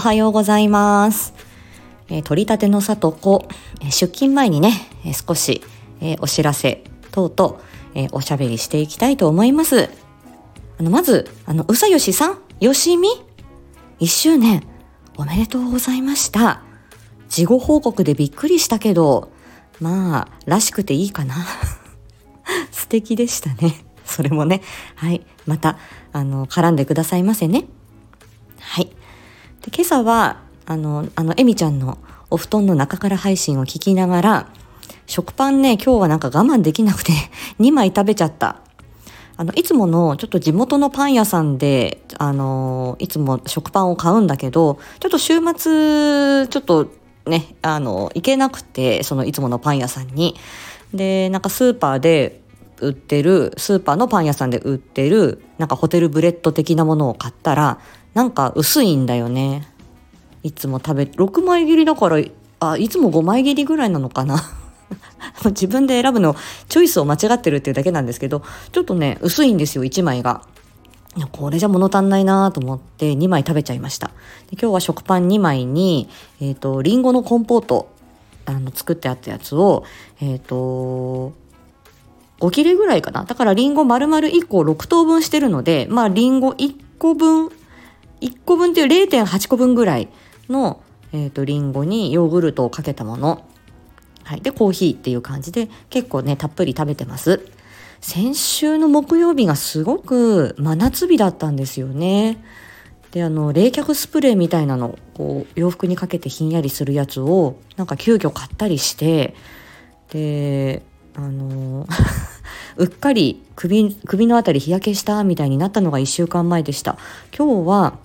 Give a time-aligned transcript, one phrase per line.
[0.00, 1.34] おはようございます。
[2.08, 3.46] えー、取り立ての里子、
[3.82, 4.72] えー、出勤前にね、
[5.04, 5.62] えー、少し、
[6.00, 7.60] えお知らせ等々、
[7.94, 9.90] えおしゃべりしていきたいと思います。
[10.78, 13.10] あの、まず、あの、うさよしさん、よしみ、
[14.00, 14.66] 1周年、
[15.18, 16.62] おめでとうございました。
[17.28, 19.30] 事後報告でびっくりしたけど、
[19.80, 21.34] まあ、らしくていいかな。
[22.72, 23.84] 素敵でしたね。
[24.06, 24.62] それもね。
[24.94, 25.26] はい。
[25.44, 25.76] また、
[26.14, 27.66] あの、絡んでくださいませね。
[28.60, 28.90] はい。
[29.62, 31.98] で、今朝は、あの、あの、えみちゃんの
[32.30, 34.48] お布団の中から配信を聞きながら、
[35.06, 37.12] 食パンね、今日はなんか我慢できなくて
[37.58, 38.56] 2枚食べちゃった。
[39.36, 46.88] あの、いつものちょっと地元のパン屋さんで、あの、いつも食パンを買うんだけど、ちょっと週末、ちょっと
[47.26, 50.36] ね、あの、行けなくて、そのいつものパン屋さんに。
[50.94, 52.39] で、なんかスーパーで
[52.80, 57.78] 売ってる、スーパーのパン屋さんで売ってる、なんかホテルブレッド的なものを買ったら、
[58.14, 59.66] なんか薄いんだよね。
[60.42, 62.18] いつも食べ、6枚切りだから、
[62.60, 64.42] あ、いつも5枚切りぐらいなのかな。
[65.44, 66.34] 自分で選ぶの、
[66.68, 70.42] チョイスを間違ってるっていうだけなんですけど、ちょっとね、薄いんですよ、1枚が。
[71.32, 74.08] これじゃ物足んないなと思って2枚食べちゃいました。
[74.08, 74.12] で
[74.52, 76.08] 今日は食パン2枚に、
[76.40, 77.88] えっ、ー、と、リンゴのコンポート、
[78.46, 79.84] あの、作ってあったやつを、
[80.20, 81.32] えっ、ー、と、
[82.40, 83.24] 5切れぐらいかな。
[83.24, 87.50] だからリンゴ丸々1個6等分してるので、まあリンゴ1個分、
[88.20, 90.08] 1個分っていう0.8個分ぐらい
[90.48, 90.82] の、
[91.12, 93.44] えっ、ー、と、リンゴにヨーグルトをかけたもの。
[94.24, 94.40] はい。
[94.40, 97.40] で、コーヒーっていう感じで結構ね、たっぷり食べてます。
[98.00, 102.42] 先週の木曜日がすごく真夏日だったんですよね。
[103.10, 109.34] で、あの、冷却スプレーみたいなの、こう、洋服にかけてひんやりするやつを、なんか急遽買ったりして、
[110.12, 110.82] で、
[111.14, 111.86] あの
[112.80, 116.96] うっかり首首の辺り日焼けしたみたいになったのが1週間前でした。
[117.36, 117.98] 今日は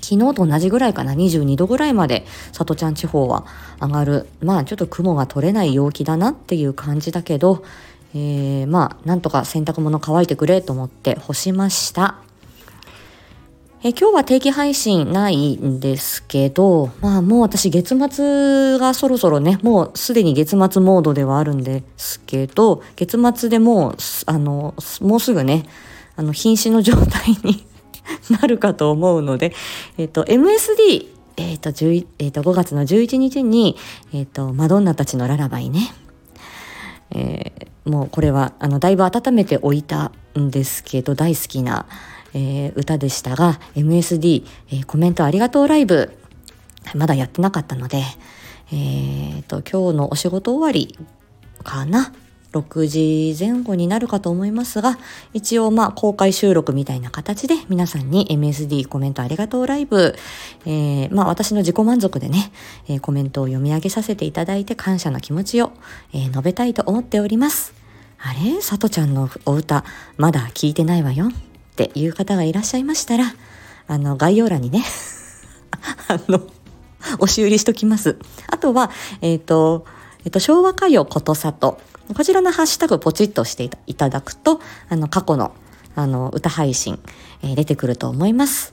[0.00, 3.44] 昨日と同じぐらいかな22度ぐらいまで里ちゃん地方は
[3.80, 4.28] 上がる。
[4.40, 7.64] まあちょっと雲が取れない陽気だなっていう感じだけど、
[8.14, 12.23] えー、まあなんとか洗濯物乾いてくれと思って干しました。
[13.90, 25.66] 今日は定期配信ないんですけど、まあもう私月末がそろそろね、もうすでに月末モードではあるんですけど、月末でもう、あの、もうすぐね、
[26.16, 27.66] あの、瀕死の状態に
[28.40, 29.52] なるかと思うので、
[29.98, 31.68] えっ、と、MSD、えっ、と、
[32.18, 33.76] えっ、と、5月の11日に、
[34.14, 35.92] えっ、と、マドンナたちのララバイね、
[37.10, 41.84] えー、もうこれは、あの、だいぶ温めておいたんですけど、大好きな、
[42.34, 46.12] えー、歌でしたが、MSD、えー、コメントありがとうライブ、
[46.94, 48.02] まだやってなかったので、
[48.72, 50.98] えー、と、今日のお仕事終わり
[51.62, 52.12] かな
[52.52, 54.96] ？6時前後になるかと思いますが、
[55.32, 60.14] 一応まあ公開収録みたいな形で皆さんに MSD コメントありがとうライブ、
[60.64, 62.52] えー、まあ私の自己満足でね、
[62.88, 65.72] えー、コメントを読み上げさせていただいて感謝の気持ちを、
[66.12, 67.74] えー、述べたいと思っております。
[68.18, 68.60] あれ？
[68.62, 69.84] さとちゃんのお歌、
[70.16, 71.30] まだ聞いてないわよ。
[71.74, 73.34] っていう方がいらっしゃいましたら、
[73.88, 74.84] あの、概要欄にね
[76.08, 76.46] あの、
[77.18, 78.16] 押し売りしときます。
[78.46, 79.84] あとは、えっ、ー、と、
[80.20, 81.80] えっ、ー、と、昭和歌謡ことさと、
[82.16, 85.52] こちらのハッシュタグポチッとしていただくと、あの、過去の、
[85.96, 87.00] あの、歌配信、
[87.42, 88.72] えー、出てくると思います。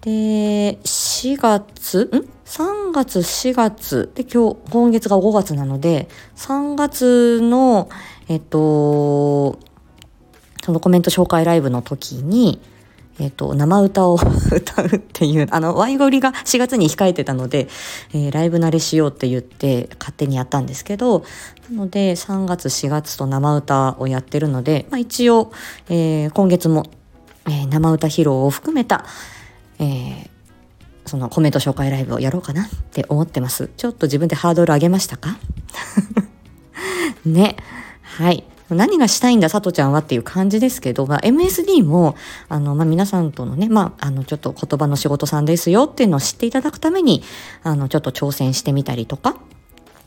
[0.00, 7.88] で、4月、ん ?3 月、4月、で、今日、今月が5月なので、3月の、
[8.28, 9.58] えっと、
[10.64, 12.58] そのコメント紹介ライブの時に、
[13.18, 14.14] えっ、と、生歌を
[14.50, 17.68] 歌うっていう、あの、ワイゴリが4月に控えてたので、
[18.14, 21.22] えー、ライブ慣れしようって言って勝手にやったんですけど、
[21.70, 25.52] なので3月4月と生歌をやってるので、まあ一応、
[25.90, 26.86] えー、今月も、
[27.46, 29.04] え生歌披露を含めた、
[29.78, 30.30] え
[31.04, 33.70] そのコメント紹介ライブをやろうかなって思ってます。
[33.76, 35.36] ちょっと自分でハードル上げましたか？
[37.26, 37.56] ね。
[38.00, 38.44] はい。
[38.70, 42.16] 何がしたいんだ、さとちゃんはっていう感じですけど、まあ、MSD も、
[42.48, 47.22] あの、まあ、皆さんとのね、まあ、あの、ちょっと言葉の仕事さんですよっていうのを知っていただくために、
[47.62, 49.36] あの、ちょっと挑戦してみたりとか、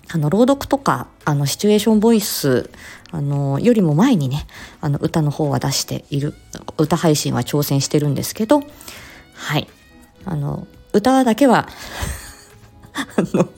[0.10, 2.70] あの、朗読とか、あの、シチュエーションボイス、
[3.12, 4.48] あの、よりも前にね、
[4.82, 6.34] あの、歌の方は出している、
[6.78, 8.64] 歌配信は挑戦してるんですけど、
[9.34, 9.68] はい。
[10.26, 11.70] あの、歌だけは
[12.96, 13.50] あの、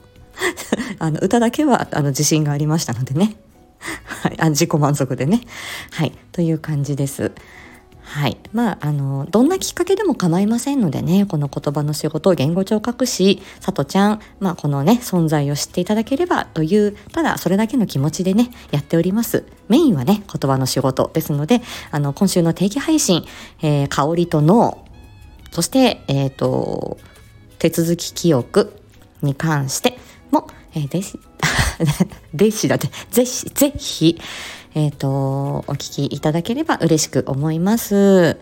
[0.99, 3.35] あの、歌だけは、あの、自信がありましたのでね。
[3.79, 5.41] はい、 自己満足でね。
[5.91, 7.31] はい、という感じです。
[8.01, 8.37] はい。
[8.53, 19.45] まあ、あの、どんなきっかけでも構いませんのでね、この言葉の仕事を言語聴覚士、さとちゃん、まあ、このね、存在を知っていただければという、ただそれだけの気持ちでね、やっております。
[19.67, 21.61] メインはね、言葉の仕事ですので、
[21.91, 23.25] あの、今週の定期配信、
[23.61, 24.85] えー、香りと脳、
[25.51, 26.97] そして、え、ー、と、
[27.59, 28.73] 手続き記憶
[29.21, 29.99] に関して
[30.31, 31.19] も、えー、でし、
[32.33, 34.19] でしだって、ぜひ、ぜひ、
[34.75, 38.37] えっ、ー、と、お聞きいただければ嬉しく思います。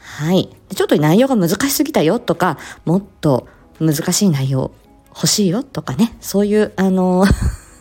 [0.00, 0.48] はい。
[0.74, 3.46] ちょっと内容が難しすぎたよとか、もっと
[3.78, 4.72] 難しい内容
[5.14, 7.24] 欲しいよとかね、そういう、あの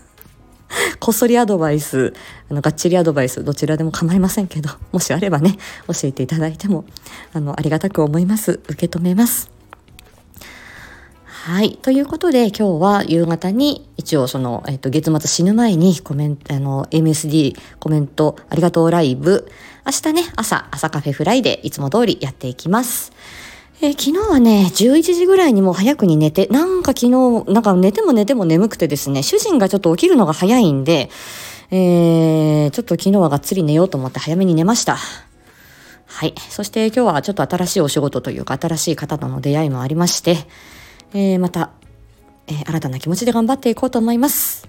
[0.99, 2.13] こっそりアドバイス、
[2.49, 5.57] あの、がっちりアドバイス、どちらでも構いませんけど、もしあればね、
[5.87, 6.85] 教えていただいても、
[7.33, 8.59] あの、ありがたく思います。
[8.67, 9.56] 受け止めます。
[11.47, 11.77] はい。
[11.77, 19.49] ということで、今日は夕方に、一応その、えっ、と、月末死ぬ前にコメント、あの、MSD コメントありがとうライブ、
[19.85, 23.13] 明日ね、朝、朝カフェフライでいつも通りやっていきます。
[23.79, 31.09] えー、昨日はね、11時ぐらいにもう早くに寝て、なんか昨日、なんか寝ても寝ても眠くてですね、主人がちょっと起きるのが早いんで、
[31.71, 34.97] えー、ちょっと昨日はがっつり寝ようと思って早めに寝ました。
[36.07, 36.35] はい。
[36.49, 40.35] そして今日はちょっと新しいお仕事というか、新しい方との出会いもありまして、
[41.13, 41.71] えー、また、
[42.47, 44.67] えー、新たな気持ちで頑張っていこうと思います。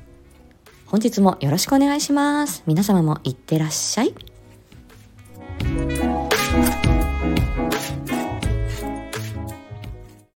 [0.86, 2.62] 本日もよろしくお願いします。
[2.66, 4.14] 皆様もいってらっしゃい。